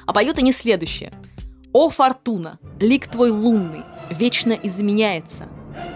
А 0.06 0.12
поют 0.12 0.38
они 0.38 0.52
следующее. 0.52 1.12
«О, 1.78 1.90
фортуна, 1.90 2.58
лик 2.80 3.06
твой 3.06 3.28
лунный, 3.28 3.82
вечно 4.08 4.54
изменяется, 4.54 5.46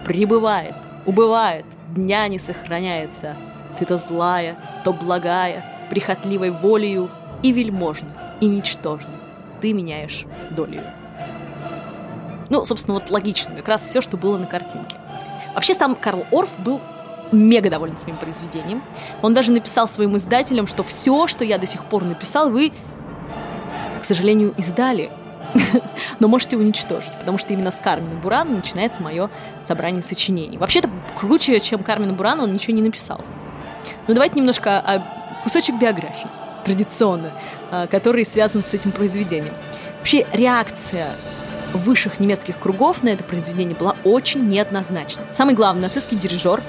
прибывает, 0.05 0.75
убывает, 1.07 1.65
дня 1.95 2.27
не 2.27 2.37
сохраняется. 2.37 3.35
Ты 3.79 3.85
то 3.85 3.97
злая, 3.97 4.59
то 4.83 4.93
благая, 4.93 5.65
прихотливой 5.89 6.51
волею 6.51 7.09
и 7.41 7.51
вельможных, 7.51 8.13
и 8.41 8.45
ничтожных. 8.45 9.19
Ты 9.59 9.73
меняешь 9.73 10.27
долю». 10.51 10.83
Ну, 12.51 12.63
собственно, 12.63 12.99
вот 12.99 13.09
логично, 13.09 13.55
как 13.55 13.67
раз 13.67 13.81
все, 13.81 14.01
что 14.01 14.17
было 14.17 14.37
на 14.37 14.45
картинке. 14.45 14.97
Вообще 15.55 15.73
сам 15.73 15.95
Карл 15.95 16.27
Орф 16.31 16.59
был 16.59 16.79
мега 17.31 17.71
доволен 17.71 17.97
своим 17.97 18.17
произведением. 18.17 18.83
Он 19.23 19.33
даже 19.33 19.51
написал 19.51 19.87
своим 19.87 20.15
издателям, 20.15 20.67
что 20.67 20.83
все, 20.83 21.25
что 21.25 21.43
я 21.43 21.57
до 21.57 21.65
сих 21.65 21.83
пор 21.85 22.03
написал, 22.03 22.51
вы, 22.51 22.71
к 23.99 24.05
сожалению, 24.05 24.53
издали. 24.59 25.11
Но 26.19 26.27
можете 26.27 26.57
уничтожить, 26.57 27.13
потому 27.19 27.37
что 27.37 27.53
именно 27.53 27.71
с 27.71 27.75
Кармина 27.75 28.15
Бурана 28.15 28.57
начинается 28.57 29.01
мое 29.01 29.29
собрание 29.63 30.03
сочинений. 30.03 30.57
Вообще-то 30.57 30.89
круче, 31.15 31.59
чем 31.59 31.83
Кармина 31.83 32.13
Бурана, 32.13 32.43
он 32.43 32.53
ничего 32.53 32.75
не 32.75 32.81
написал. 32.81 33.21
Но 34.07 34.13
давайте 34.13 34.35
немножко 34.35 34.79
о 34.79 35.03
кусочек 35.43 35.79
биографии, 35.79 36.27
традиционно, 36.65 37.31
а, 37.71 37.87
который 37.87 38.25
связан 38.25 38.63
с 38.63 38.73
этим 38.73 38.91
произведением. 38.91 39.53
Вообще 39.97 40.25
реакция 40.33 41.09
высших 41.73 42.19
немецких 42.19 42.59
кругов 42.59 43.01
на 43.03 43.09
это 43.09 43.23
произведение 43.23 43.75
была 43.75 43.95
очень 44.03 44.47
неоднозначна. 44.47 45.23
Самый 45.31 45.55
главный 45.55 45.83
нацистский 45.83 46.17
дирижер 46.17 46.61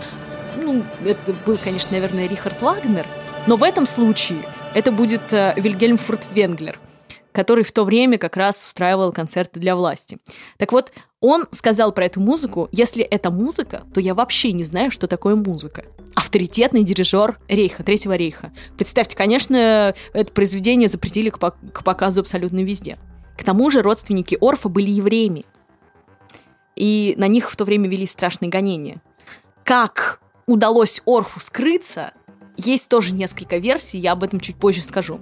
ну, 0.56 0.84
это 1.04 1.34
был, 1.44 1.58
конечно, 1.62 1.92
наверное, 1.92 2.28
Рихард 2.28 2.60
Вагнер, 2.62 3.06
но 3.46 3.56
в 3.56 3.62
этом 3.62 3.86
случае 3.86 4.42
это 4.74 4.92
будет 4.92 5.32
э, 5.32 5.54
Вильгельм 5.56 5.98
Фуртвенглер, 5.98 6.78
который 7.32 7.64
в 7.64 7.72
то 7.72 7.84
время 7.84 8.18
как 8.18 8.36
раз 8.36 8.64
устраивал 8.64 9.12
концерты 9.12 9.58
для 9.58 9.74
власти. 9.74 10.18
Так 10.58 10.72
вот, 10.72 10.92
он 11.20 11.46
сказал 11.52 11.92
про 11.92 12.06
эту 12.06 12.20
музыку, 12.20 12.68
если 12.72 13.02
это 13.02 13.30
музыка, 13.30 13.84
то 13.94 14.00
я 14.00 14.14
вообще 14.14 14.52
не 14.52 14.64
знаю, 14.64 14.90
что 14.90 15.06
такое 15.06 15.36
музыка. 15.36 15.84
Авторитетный 16.14 16.82
дирижер 16.82 17.38
Рейха, 17.48 17.82
Третьего 17.84 18.14
Рейха. 18.14 18.52
Представьте, 18.76 19.16
конечно, 19.16 19.94
это 20.12 20.32
произведение 20.32 20.88
запретили 20.88 21.30
к, 21.30 21.38
к 21.38 21.84
показу 21.84 22.20
абсолютно 22.20 22.62
везде. 22.64 22.98
К 23.38 23.44
тому 23.44 23.70
же 23.70 23.82
родственники 23.82 24.36
Орфа 24.40 24.68
были 24.68 24.90
евреями. 24.90 25.44
И 26.76 27.14
на 27.16 27.28
них 27.28 27.50
в 27.50 27.56
то 27.56 27.64
время 27.64 27.88
вели 27.88 28.06
страшные 28.06 28.48
гонения. 28.48 29.00
Как 29.64 30.20
удалось 30.46 31.00
Орфу 31.06 31.40
скрыться, 31.40 32.12
есть 32.56 32.88
тоже 32.88 33.14
несколько 33.14 33.58
версий, 33.58 33.98
я 33.98 34.12
об 34.12 34.22
этом 34.22 34.40
чуть 34.40 34.56
позже 34.56 34.82
скажу. 34.82 35.20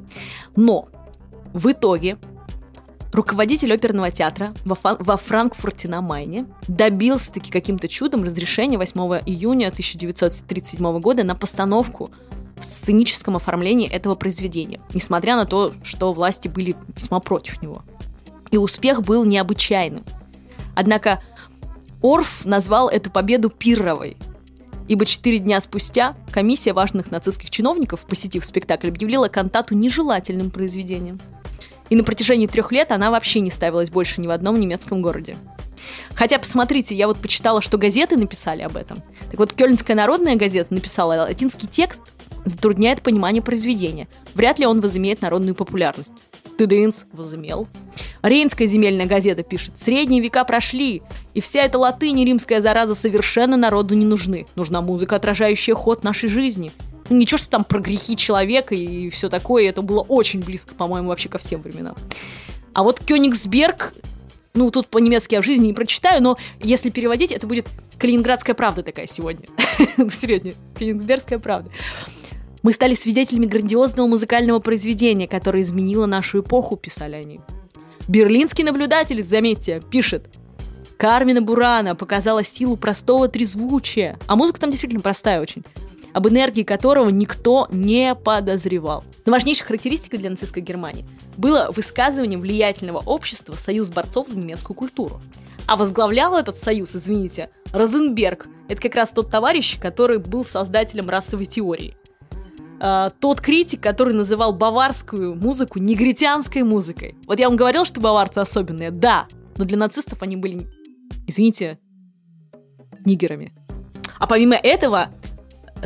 Но 0.57 0.89
в 1.53 1.71
итоге 1.71 2.19
руководитель 3.13 3.73
оперного 3.73 4.11
театра 4.11 4.55
во, 4.65 5.17
Франкфурте 5.17 5.89
на 5.89 6.01
Майне 6.01 6.47
добился-таки 6.69 7.51
каким-то 7.51 7.89
чудом 7.89 8.23
разрешения 8.25 8.79
8 8.79 9.01
июня 9.27 9.69
1937 9.69 11.01
года 11.01 11.25
на 11.25 11.35
постановку 11.35 12.11
в 12.57 12.65
сценическом 12.65 13.37
оформлении 13.37 13.89
этого 13.89 14.15
произведения, 14.15 14.81
несмотря 14.93 15.37
на 15.37 15.47
то, 15.47 15.73
что 15.83 16.13
власти 16.13 16.49
были 16.49 16.77
весьма 16.95 17.21
против 17.21 17.63
него. 17.63 17.83
И 18.51 18.59
успех 18.59 19.03
был 19.03 19.25
необычайным. 19.25 20.05
Однако 20.77 21.23
Орф 22.03 22.45
назвал 22.45 22.89
эту 22.89 23.11
победу 23.11 23.51
пирровой, 23.51 24.17
ибо 24.91 25.07
четыре 25.07 25.39
дня 25.39 25.61
спустя 25.61 26.17
комиссия 26.33 26.73
важных 26.73 27.13
нацистских 27.13 27.49
чиновников, 27.49 28.01
посетив 28.07 28.45
спектакль, 28.45 28.89
объявила 28.89 29.29
кантату 29.29 29.77
нежелательным 29.77 30.51
произведением. 30.51 31.21
И 31.91 31.95
на 31.95 32.03
протяжении 32.03 32.49
трех 32.49 32.73
лет 32.73 32.91
она 32.91 33.13
вообще 33.13 33.39
не 33.39 33.53
ставилась 33.53 33.89
больше 33.89 34.21
ни 34.21 34.27
в 34.27 34.33
одном 34.33 34.59
немецком 34.59 35.01
городе. 35.01 35.37
Хотя, 36.17 36.41
посмотрите, 36.41 36.97
я 36.97 37.07
вот 37.07 37.19
почитала, 37.19 37.63
что 37.63 37.79
газеты 37.79 38.17
написали 38.17 38.63
об 38.63 38.77
этом. 38.77 39.01
Так 39.31 39.39
вот, 39.39 39.53
Кёльнская 39.53 39.95
народная 39.95 40.35
газета 40.35 40.75
написала 40.75 41.23
латинский 41.23 41.69
текст, 41.69 42.03
затрудняет 42.45 43.01
понимание 43.01 43.43
произведения. 43.43 44.09
Вряд 44.35 44.59
ли 44.59 44.67
он 44.67 44.81
возымеет 44.81 45.23
народную 45.23 45.55
популярность. 45.55 46.13
Тыдынц 46.61 47.05
возымел. 47.15 47.69
Рейнская 48.21 48.69
земельная 48.69 49.07
газета 49.07 49.43
пишет, 49.43 49.79
средние 49.79 50.21
века 50.21 50.45
прошли, 50.45 51.01
и 51.33 51.41
вся 51.41 51.63
эта 51.63 51.79
латынь 51.79 52.21
и 52.21 52.25
римская 52.27 52.61
зараза 52.61 52.95
совершенно 52.95 53.57
народу 53.57 53.95
не 53.95 54.05
нужны. 54.05 54.47
Нужна 54.57 54.83
музыка, 54.83 55.17
отражающая 55.17 55.75
ход 55.75 56.05
нашей 56.05 56.29
жизни. 56.29 56.71
Ничего, 57.09 57.39
что 57.39 57.49
там 57.49 57.65
про 57.65 57.81
грехи 57.81 58.15
человека 58.15 58.75
и 58.75 59.09
все 59.09 59.31
такое, 59.31 59.71
это 59.71 59.81
было 59.81 60.03
очень 60.03 60.43
близко, 60.43 60.75
по-моему, 60.75 61.09
вообще 61.09 61.31
ко 61.31 61.39
всем 61.39 61.63
временам. 61.63 61.97
А 62.75 62.83
вот 62.83 63.01
Кёнигсберг, 63.01 63.95
ну, 64.53 64.71
тут 64.71 64.89
по-немецки 64.89 65.37
я 65.37 65.41
в 65.41 65.45
жизни 65.47 65.69
не 65.69 65.73
прочитаю, 65.73 66.23
но 66.23 66.37
если 66.61 66.91
переводить, 66.91 67.33
это 67.33 67.47
будет 67.47 67.69
Калининградская 67.99 68.55
правда 68.55 68.83
такая 68.83 69.07
сегодня. 69.07 69.47
Средняя. 70.11 70.57
Калининградская 70.75 71.39
правда. 71.39 71.71
Мы 72.63 72.73
стали 72.73 72.95
свидетелями 72.95 73.47
грандиозного 73.47 74.07
музыкального 74.07 74.59
произведения, 74.59 75.27
которое 75.27 75.63
изменило 75.63 76.07
нашу 76.07 76.41
эпоху, 76.41 76.77
писали 76.77 77.17
они. 77.17 77.41
Берлинский 78.07 78.65
наблюдатель, 78.65 79.23
заметьте, 79.23 79.81
пишет, 79.91 80.29
Кармина 81.01 81.41
Бурана 81.41 81.95
показала 81.95 82.45
силу 82.45 82.77
простого 82.77 83.29
трезвучия, 83.29 84.19
а 84.27 84.37
музыка 84.37 84.61
там 84.61 84.71
действительно 84.71 85.01
простая 85.01 85.41
очень, 85.41 85.65
об 86.13 86.29
энергии 86.29 86.63
которого 86.63 87.09
никто 87.09 87.69
не 87.71 88.15
подозревал. 88.15 89.05
Но 89.25 89.33
важнейшей 89.33 89.65
характеристикой 89.65 90.19
для 90.19 90.29
нацистской 90.29 90.63
Германии 90.63 91.07
было 91.39 91.71
высказывание 91.75 92.39
влиятельного 92.39 92.99
общества 92.99 93.55
«Союз 93.55 93.89
борцов 93.89 94.29
за 94.29 94.37
немецкую 94.37 94.77
культуру». 94.77 95.23
А 95.67 95.77
возглавлял 95.77 96.37
этот 96.37 96.59
союз, 96.59 96.95
извините, 96.95 97.49
Розенберг. 97.73 98.49
Это 98.69 98.83
как 98.83 98.95
раз 98.97 99.13
тот 99.13 99.31
товарищ, 99.31 99.79
который 99.79 100.19
был 100.19 100.45
создателем 100.45 101.09
расовой 101.09 101.47
теории. 101.47 101.97
Uh, 102.81 103.13
тот 103.21 103.43
критик, 103.43 103.83
который 103.83 104.15
называл 104.15 104.55
баварскую 104.55 105.35
музыку 105.35 105.79
негритянской 105.79 106.63
музыкой. 106.63 107.15
Вот 107.27 107.39
я 107.39 107.49
вам 107.49 107.59
говорил, 107.59 107.85
что 107.85 108.01
баварцы 108.01 108.39
особенные, 108.39 108.91
да, 108.91 109.27
но 109.59 109.67
для 109.67 109.77
нацистов 109.77 110.23
они 110.23 110.37
были, 110.37 110.67
извините, 111.27 111.79
нигерами. 113.05 113.53
А 114.19 114.27
помимо 114.27 114.57
этого, 114.57 115.11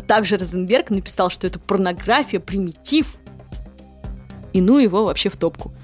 также 0.07 0.37
Розенберг 0.37 0.91
написал, 0.91 1.31
что 1.31 1.49
это 1.49 1.59
порнография, 1.59 2.39
примитив, 2.39 3.17
и 4.53 4.61
ну 4.61 4.79
его 4.79 5.05
вообще 5.05 5.31
в 5.31 5.37
топку. 5.37 5.75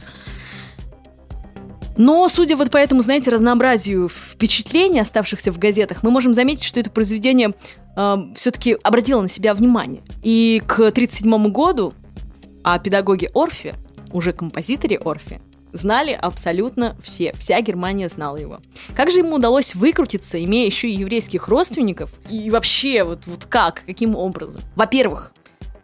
Но, 1.97 2.29
судя 2.29 2.57
вот 2.57 2.71
по 2.71 2.77
этому, 2.77 3.03
знаете, 3.03 3.31
разнообразию 3.31 4.09
впечатлений, 4.09 5.01
оставшихся 5.01 5.53
в 5.53 5.59
газетах, 5.59 6.03
мы 6.03 6.11
можем 6.11 6.33
заметить, 6.33 6.65
что 6.65 6.81
это 6.81 6.89
произведение 6.89 7.53
э, 7.97 8.17
все-таки 8.35 8.77
обратило 8.83 9.21
на 9.21 9.29
себя 9.29 9.55
внимание. 9.55 10.03
И 10.23 10.63
к 10.67 10.75
1937 10.75 11.53
году 11.53 11.95
о 12.63 12.79
педагоге 12.79 13.31
Орфе, 13.35 13.75
уже 14.13 14.33
композиторе 14.33 14.99
Орфе, 14.99 15.41
знали 15.73 16.13
абсолютно 16.13 16.97
все. 17.03 17.33
Вся 17.35 17.61
Германия 17.61 18.09
знала 18.09 18.37
его. 18.37 18.61
Как 18.95 19.11
же 19.11 19.19
ему 19.19 19.37
удалось 19.37 19.75
выкрутиться, 19.75 20.43
имея 20.43 20.67
еще 20.67 20.89
и 20.89 20.95
еврейских 20.97 21.49
родственников? 21.49 22.11
И 22.29 22.51
вообще, 22.51 23.05
вот, 23.05 23.27
вот 23.27 23.45
как? 23.45 23.83
Каким 23.87 24.17
образом? 24.17 24.63
Во-первых, 24.75 25.33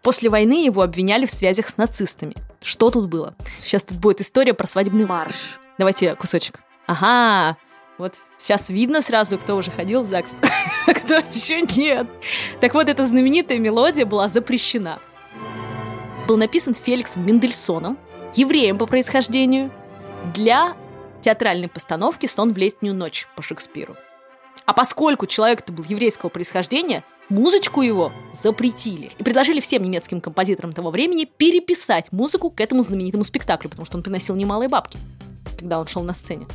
После 0.06 0.30
войны 0.30 0.64
его 0.64 0.82
обвиняли 0.82 1.26
в 1.26 1.32
связях 1.32 1.66
с 1.66 1.78
нацистами. 1.78 2.36
Что 2.62 2.92
тут 2.92 3.08
было? 3.08 3.34
Сейчас 3.60 3.82
тут 3.82 3.98
будет 3.98 4.20
история 4.20 4.54
про 4.54 4.68
свадебный 4.68 5.04
марш. 5.04 5.34
Давайте 5.78 6.14
кусочек. 6.14 6.60
Ага, 6.86 7.56
вот 7.98 8.16
сейчас 8.38 8.68
видно 8.68 9.00
сразу, 9.00 9.38
кто 9.38 9.56
уже 9.56 9.70
ходил 9.70 10.02
в 10.02 10.06
ЗАГС, 10.06 10.30
а 10.86 10.92
кто 10.92 11.16
еще 11.16 11.62
нет. 11.62 12.06
Так 12.60 12.74
вот, 12.74 12.88
эта 12.88 13.06
знаменитая 13.06 13.58
мелодия 13.58 14.04
была 14.04 14.28
запрещена. 14.28 14.98
Был 16.28 16.36
написан 16.36 16.74
Феликсом 16.74 17.24
Мендельсоном, 17.24 17.98
евреем 18.34 18.78
по 18.78 18.86
происхождению, 18.86 19.70
для 20.34 20.76
театральной 21.22 21.68
постановки 21.68 22.26
«Сон 22.26 22.52
в 22.52 22.56
летнюю 22.58 22.94
ночь» 22.94 23.28
по 23.36 23.42
Шекспиру. 23.42 23.96
А 24.64 24.72
поскольку 24.72 25.26
человек-то 25.26 25.72
был 25.72 25.84
еврейского 25.88 26.28
происхождения, 26.28 27.04
музычку 27.28 27.82
его 27.82 28.12
запретили. 28.32 29.12
И 29.18 29.24
предложили 29.24 29.60
всем 29.60 29.82
немецким 29.82 30.20
композиторам 30.20 30.72
того 30.72 30.90
времени 30.90 31.24
переписать 31.24 32.10
музыку 32.12 32.50
к 32.50 32.60
этому 32.60 32.82
знаменитому 32.82 33.24
спектаклю, 33.24 33.70
потому 33.70 33.86
что 33.86 33.96
он 33.96 34.02
приносил 34.02 34.34
немалые 34.34 34.68
бабки, 34.68 34.98
когда 35.58 35.78
он 35.78 35.86
шел 35.86 36.02
на 36.02 36.14
сцене. 36.14 36.46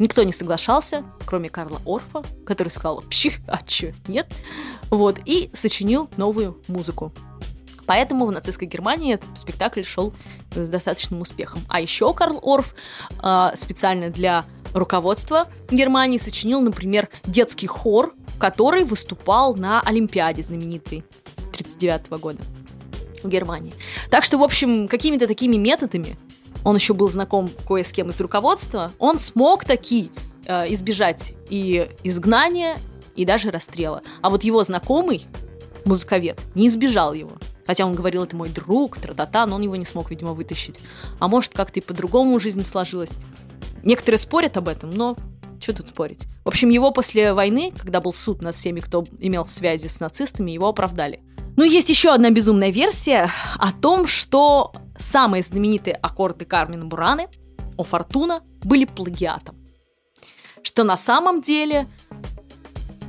Никто 0.00 0.22
не 0.22 0.32
соглашался, 0.32 1.04
кроме 1.26 1.50
Карла 1.50 1.78
Орфа, 1.84 2.22
который 2.46 2.70
сказал 2.70 3.04
«Пщи, 3.10 3.34
а 3.46 3.58
чё, 3.62 3.92
нет?» 4.08 4.26
Вот, 4.88 5.18
и 5.26 5.50
сочинил 5.52 6.08
новую 6.16 6.58
музыку. 6.68 7.12
Поэтому 7.84 8.24
в 8.24 8.32
нацистской 8.32 8.66
Германии 8.66 9.12
этот 9.12 9.36
спектакль 9.38 9.82
шел 9.82 10.14
с 10.54 10.70
достаточным 10.70 11.20
успехом. 11.20 11.60
А 11.68 11.82
еще 11.82 12.14
Карл 12.14 12.40
Орф 12.42 12.74
э, 13.22 13.50
специально 13.56 14.08
для 14.08 14.46
руководства 14.72 15.48
Германии 15.70 16.16
сочинил, 16.16 16.62
например, 16.62 17.10
детский 17.24 17.66
хор, 17.66 18.14
который 18.38 18.84
выступал 18.84 19.54
на 19.54 19.82
Олимпиаде 19.82 20.40
знаменитой 20.40 21.04
1939 21.52 22.08
года 22.22 22.42
в 23.22 23.28
Германии. 23.28 23.74
Так 24.08 24.24
что, 24.24 24.38
в 24.38 24.42
общем, 24.42 24.88
какими-то 24.88 25.26
такими 25.26 25.56
методами, 25.56 26.16
он 26.64 26.76
еще 26.76 26.94
был 26.94 27.08
знаком 27.08 27.50
кое 27.66 27.82
с 27.82 27.92
кем 27.92 28.10
из 28.10 28.20
руководства, 28.20 28.92
он 28.98 29.18
смог 29.18 29.64
таки 29.64 30.10
э, 30.46 30.72
избежать 30.72 31.34
и 31.48 31.88
изгнания, 32.02 32.78
и 33.16 33.24
даже 33.24 33.50
расстрела. 33.50 34.02
А 34.22 34.30
вот 34.30 34.44
его 34.44 34.62
знакомый, 34.64 35.26
музыковед, 35.84 36.40
не 36.54 36.68
избежал 36.68 37.12
его. 37.12 37.32
Хотя 37.66 37.86
он 37.86 37.94
говорил, 37.94 38.24
это 38.24 38.34
мой 38.34 38.48
друг, 38.48 38.98
тра-та-та, 38.98 39.46
но 39.46 39.56
он 39.56 39.62
его 39.62 39.76
не 39.76 39.84
смог, 39.84 40.10
видимо, 40.10 40.32
вытащить. 40.32 40.80
А 41.18 41.28
может, 41.28 41.52
как-то 41.52 41.80
и 41.80 41.82
по-другому 41.82 42.38
жизнь 42.40 42.64
сложилась. 42.64 43.18
Некоторые 43.82 44.18
спорят 44.18 44.56
об 44.56 44.68
этом, 44.68 44.90
но 44.90 45.16
что 45.60 45.74
тут 45.74 45.88
спорить? 45.88 46.26
В 46.44 46.48
общем, 46.48 46.70
его 46.70 46.90
после 46.90 47.32
войны, 47.32 47.72
когда 47.76 48.00
был 48.00 48.12
суд 48.12 48.42
над 48.42 48.56
всеми, 48.56 48.80
кто 48.80 49.04
имел 49.18 49.46
связи 49.46 49.86
с 49.86 50.00
нацистами, 50.00 50.50
его 50.50 50.68
оправдали. 50.68 51.20
Ну, 51.56 51.64
есть 51.64 51.90
еще 51.90 52.14
одна 52.14 52.30
безумная 52.30 52.70
версия 52.70 53.30
о 53.58 53.72
том, 53.72 54.06
что 54.06 54.72
самые 55.00 55.42
знаменитые 55.42 55.94
аккорды 55.96 56.44
Кармина 56.44 56.84
Бураны 56.86 57.28
о 57.76 57.82
Фортуна 57.82 58.42
были 58.62 58.84
плагиатом. 58.84 59.56
Что 60.62 60.84
на 60.84 60.96
самом 60.96 61.40
деле 61.40 61.88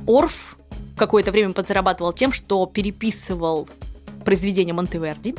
Орф 0.06 0.56
какое-то 0.96 1.30
время 1.30 1.52
подзарабатывал 1.52 2.12
тем, 2.12 2.32
что 2.32 2.64
переписывал 2.66 3.68
произведения 4.24 4.72
Монтеверди, 4.72 5.34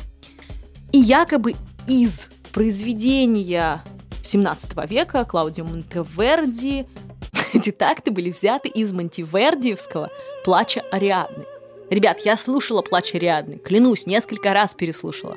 и 0.92 1.00
якобы 1.00 1.56
из 1.88 2.28
произведения 2.54 3.84
17 4.22 4.90
века 4.90 5.26
Клаудио 5.26 5.66
Монтеверди 5.66 6.88
эти 7.54 7.72
такты 7.72 8.12
были 8.12 8.32
взяты 8.32 8.70
из 8.70 8.94
Монтевердиевского 8.94 10.12
«Плача 10.46 10.82
Ариадны». 10.92 11.46
Ребят, 11.90 12.22
я 12.24 12.38
слушала 12.38 12.82
«Плач 12.82 13.14
Ариадны», 13.16 13.58
клянусь, 13.58 14.06
несколько 14.06 14.54
раз 14.54 14.74
переслушала. 14.74 15.36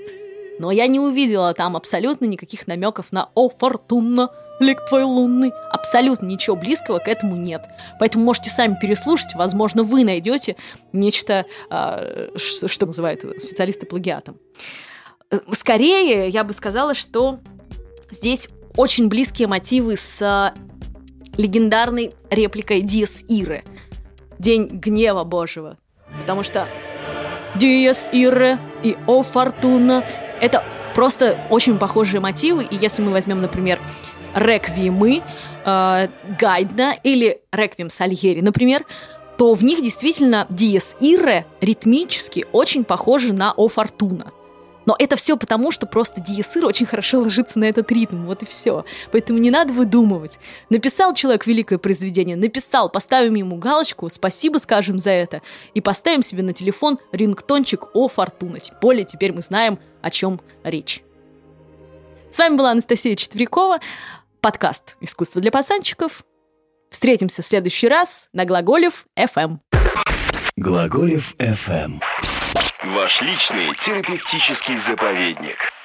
Но 0.59 0.71
я 0.71 0.87
не 0.87 1.01
увидела 1.01 1.53
там 1.55 1.77
абсолютно 1.77 2.25
никаких 2.25 2.67
намеков 2.67 3.13
на 3.13 3.29
«О, 3.35 3.49
фортуна, 3.49 4.31
лик 4.59 4.85
твой 4.89 5.03
лунный». 5.03 5.53
Абсолютно 5.71 6.27
ничего 6.27 6.57
близкого 6.57 6.99
к 6.99 7.09
этому 7.09 7.37
нет. 7.37 7.67
Поэтому 7.99 8.25
можете 8.25 8.51
сами 8.51 8.77
переслушать, 8.81 9.35
возможно, 9.35 9.83
вы 9.83 10.05
найдете 10.05 10.57
нечто, 10.93 11.45
э, 11.71 12.31
что, 12.37 12.69
что 12.69 12.87
называют 12.87 13.21
специалисты 13.21 13.87
плагиатом. 13.87 14.39
Э, 15.31 15.41
скорее, 15.53 16.29
я 16.29 16.43
бы 16.45 16.53
сказала, 16.53 16.95
что 16.95 17.39
здесь 18.11 18.49
очень 18.77 19.09
близкие 19.09 19.49
мотивы 19.49 19.97
с 19.97 20.21
а, 20.21 20.55
легендарной 21.39 22.15
репликой 22.31 22.83
Диас 22.83 23.25
Иры. 23.27 23.65
День 24.39 24.67
гнева 24.67 25.25
Божьего. 25.25 25.79
Потому 26.21 26.43
что 26.43 26.69
Диас 27.55 28.11
Ире 28.13 28.59
и 28.83 28.97
О 29.07 29.23
Фортуна— 29.23 30.05
это 30.41 30.65
просто 30.95 31.39
очень 31.51 31.79
похожие 31.79 32.21
мотивы. 32.21 32.65
И 32.65 32.77
если 32.77 33.03
мы 33.03 33.13
возьмем, 33.13 33.41
например, 33.41 33.79
реквиемы 34.35 35.23
э, 35.65 36.09
Гайдна 36.39 36.95
или 37.03 37.41
реквием 37.53 37.91
Сальери, 37.91 38.41
например, 38.41 38.85
то 39.39 39.55
в 39.55 39.63
них 39.63 39.83
действительно 39.83 40.47
Диас 40.49 40.97
Ире 41.01 41.47
ритмически 41.61 42.47
очень 42.53 42.85
похожи 42.85 43.33
на 43.33 43.53
О 43.53 43.69
Фортуна. 43.69 44.33
Но 44.87 44.95
это 44.99 45.17
все 45.17 45.37
потому, 45.37 45.73
что 45.73 45.87
просто 45.87 46.21
диесыр 46.21 46.65
очень 46.65 46.87
хорошо 46.87 47.21
ложится 47.21 47.59
на 47.59 47.65
этот 47.65 47.91
ритм, 47.93 48.23
вот 48.23 48.43
и 48.43 48.47
все. 48.47 48.85
Поэтому 49.13 49.39
не 49.41 49.51
надо 49.51 49.73
выдумывать. 49.73 50.39
Написал 50.71 51.13
человек 51.13 51.47
великое 51.47 51.79
произведение, 51.79 52.37
написал, 52.37 52.89
поставим 52.89 53.35
ему 53.35 53.57
галочку, 53.57 54.09
спасибо 54.09 54.59
скажем 54.59 54.99
за 54.99 55.11
это, 55.11 55.43
и 55.75 55.81
поставим 55.81 56.23
себе 56.23 56.43
на 56.43 56.53
телефон 56.53 56.99
рингтончик 57.13 57.89
о 57.95 58.09
фортуна. 58.09 58.61
Тем 58.61 58.77
более 58.81 59.05
теперь 59.05 59.33
мы 59.33 59.43
знаем, 59.43 59.79
о 60.03 60.11
чем 60.11 60.41
речь. 60.63 61.03
С 62.31 62.39
вами 62.39 62.57
была 62.57 62.71
Анастасия 62.71 63.17
Четверякова, 63.17 63.81
подкаст 64.41 64.97
«Искусство 65.01 65.41
для 65.41 65.51
пацанчиков». 65.51 66.25
Встретимся 66.91 67.43
в 67.43 67.47
следующий 67.47 67.89
раз 67.89 68.29
на 68.33 68.45
Глаголев 68.45 69.07
FM. 69.17 69.59
Глаголев 70.57 71.35
FM. 71.39 72.01
Ваш 72.95 73.21
личный 73.21 73.75
терапевтический 73.81 74.77
заповедник. 74.77 75.76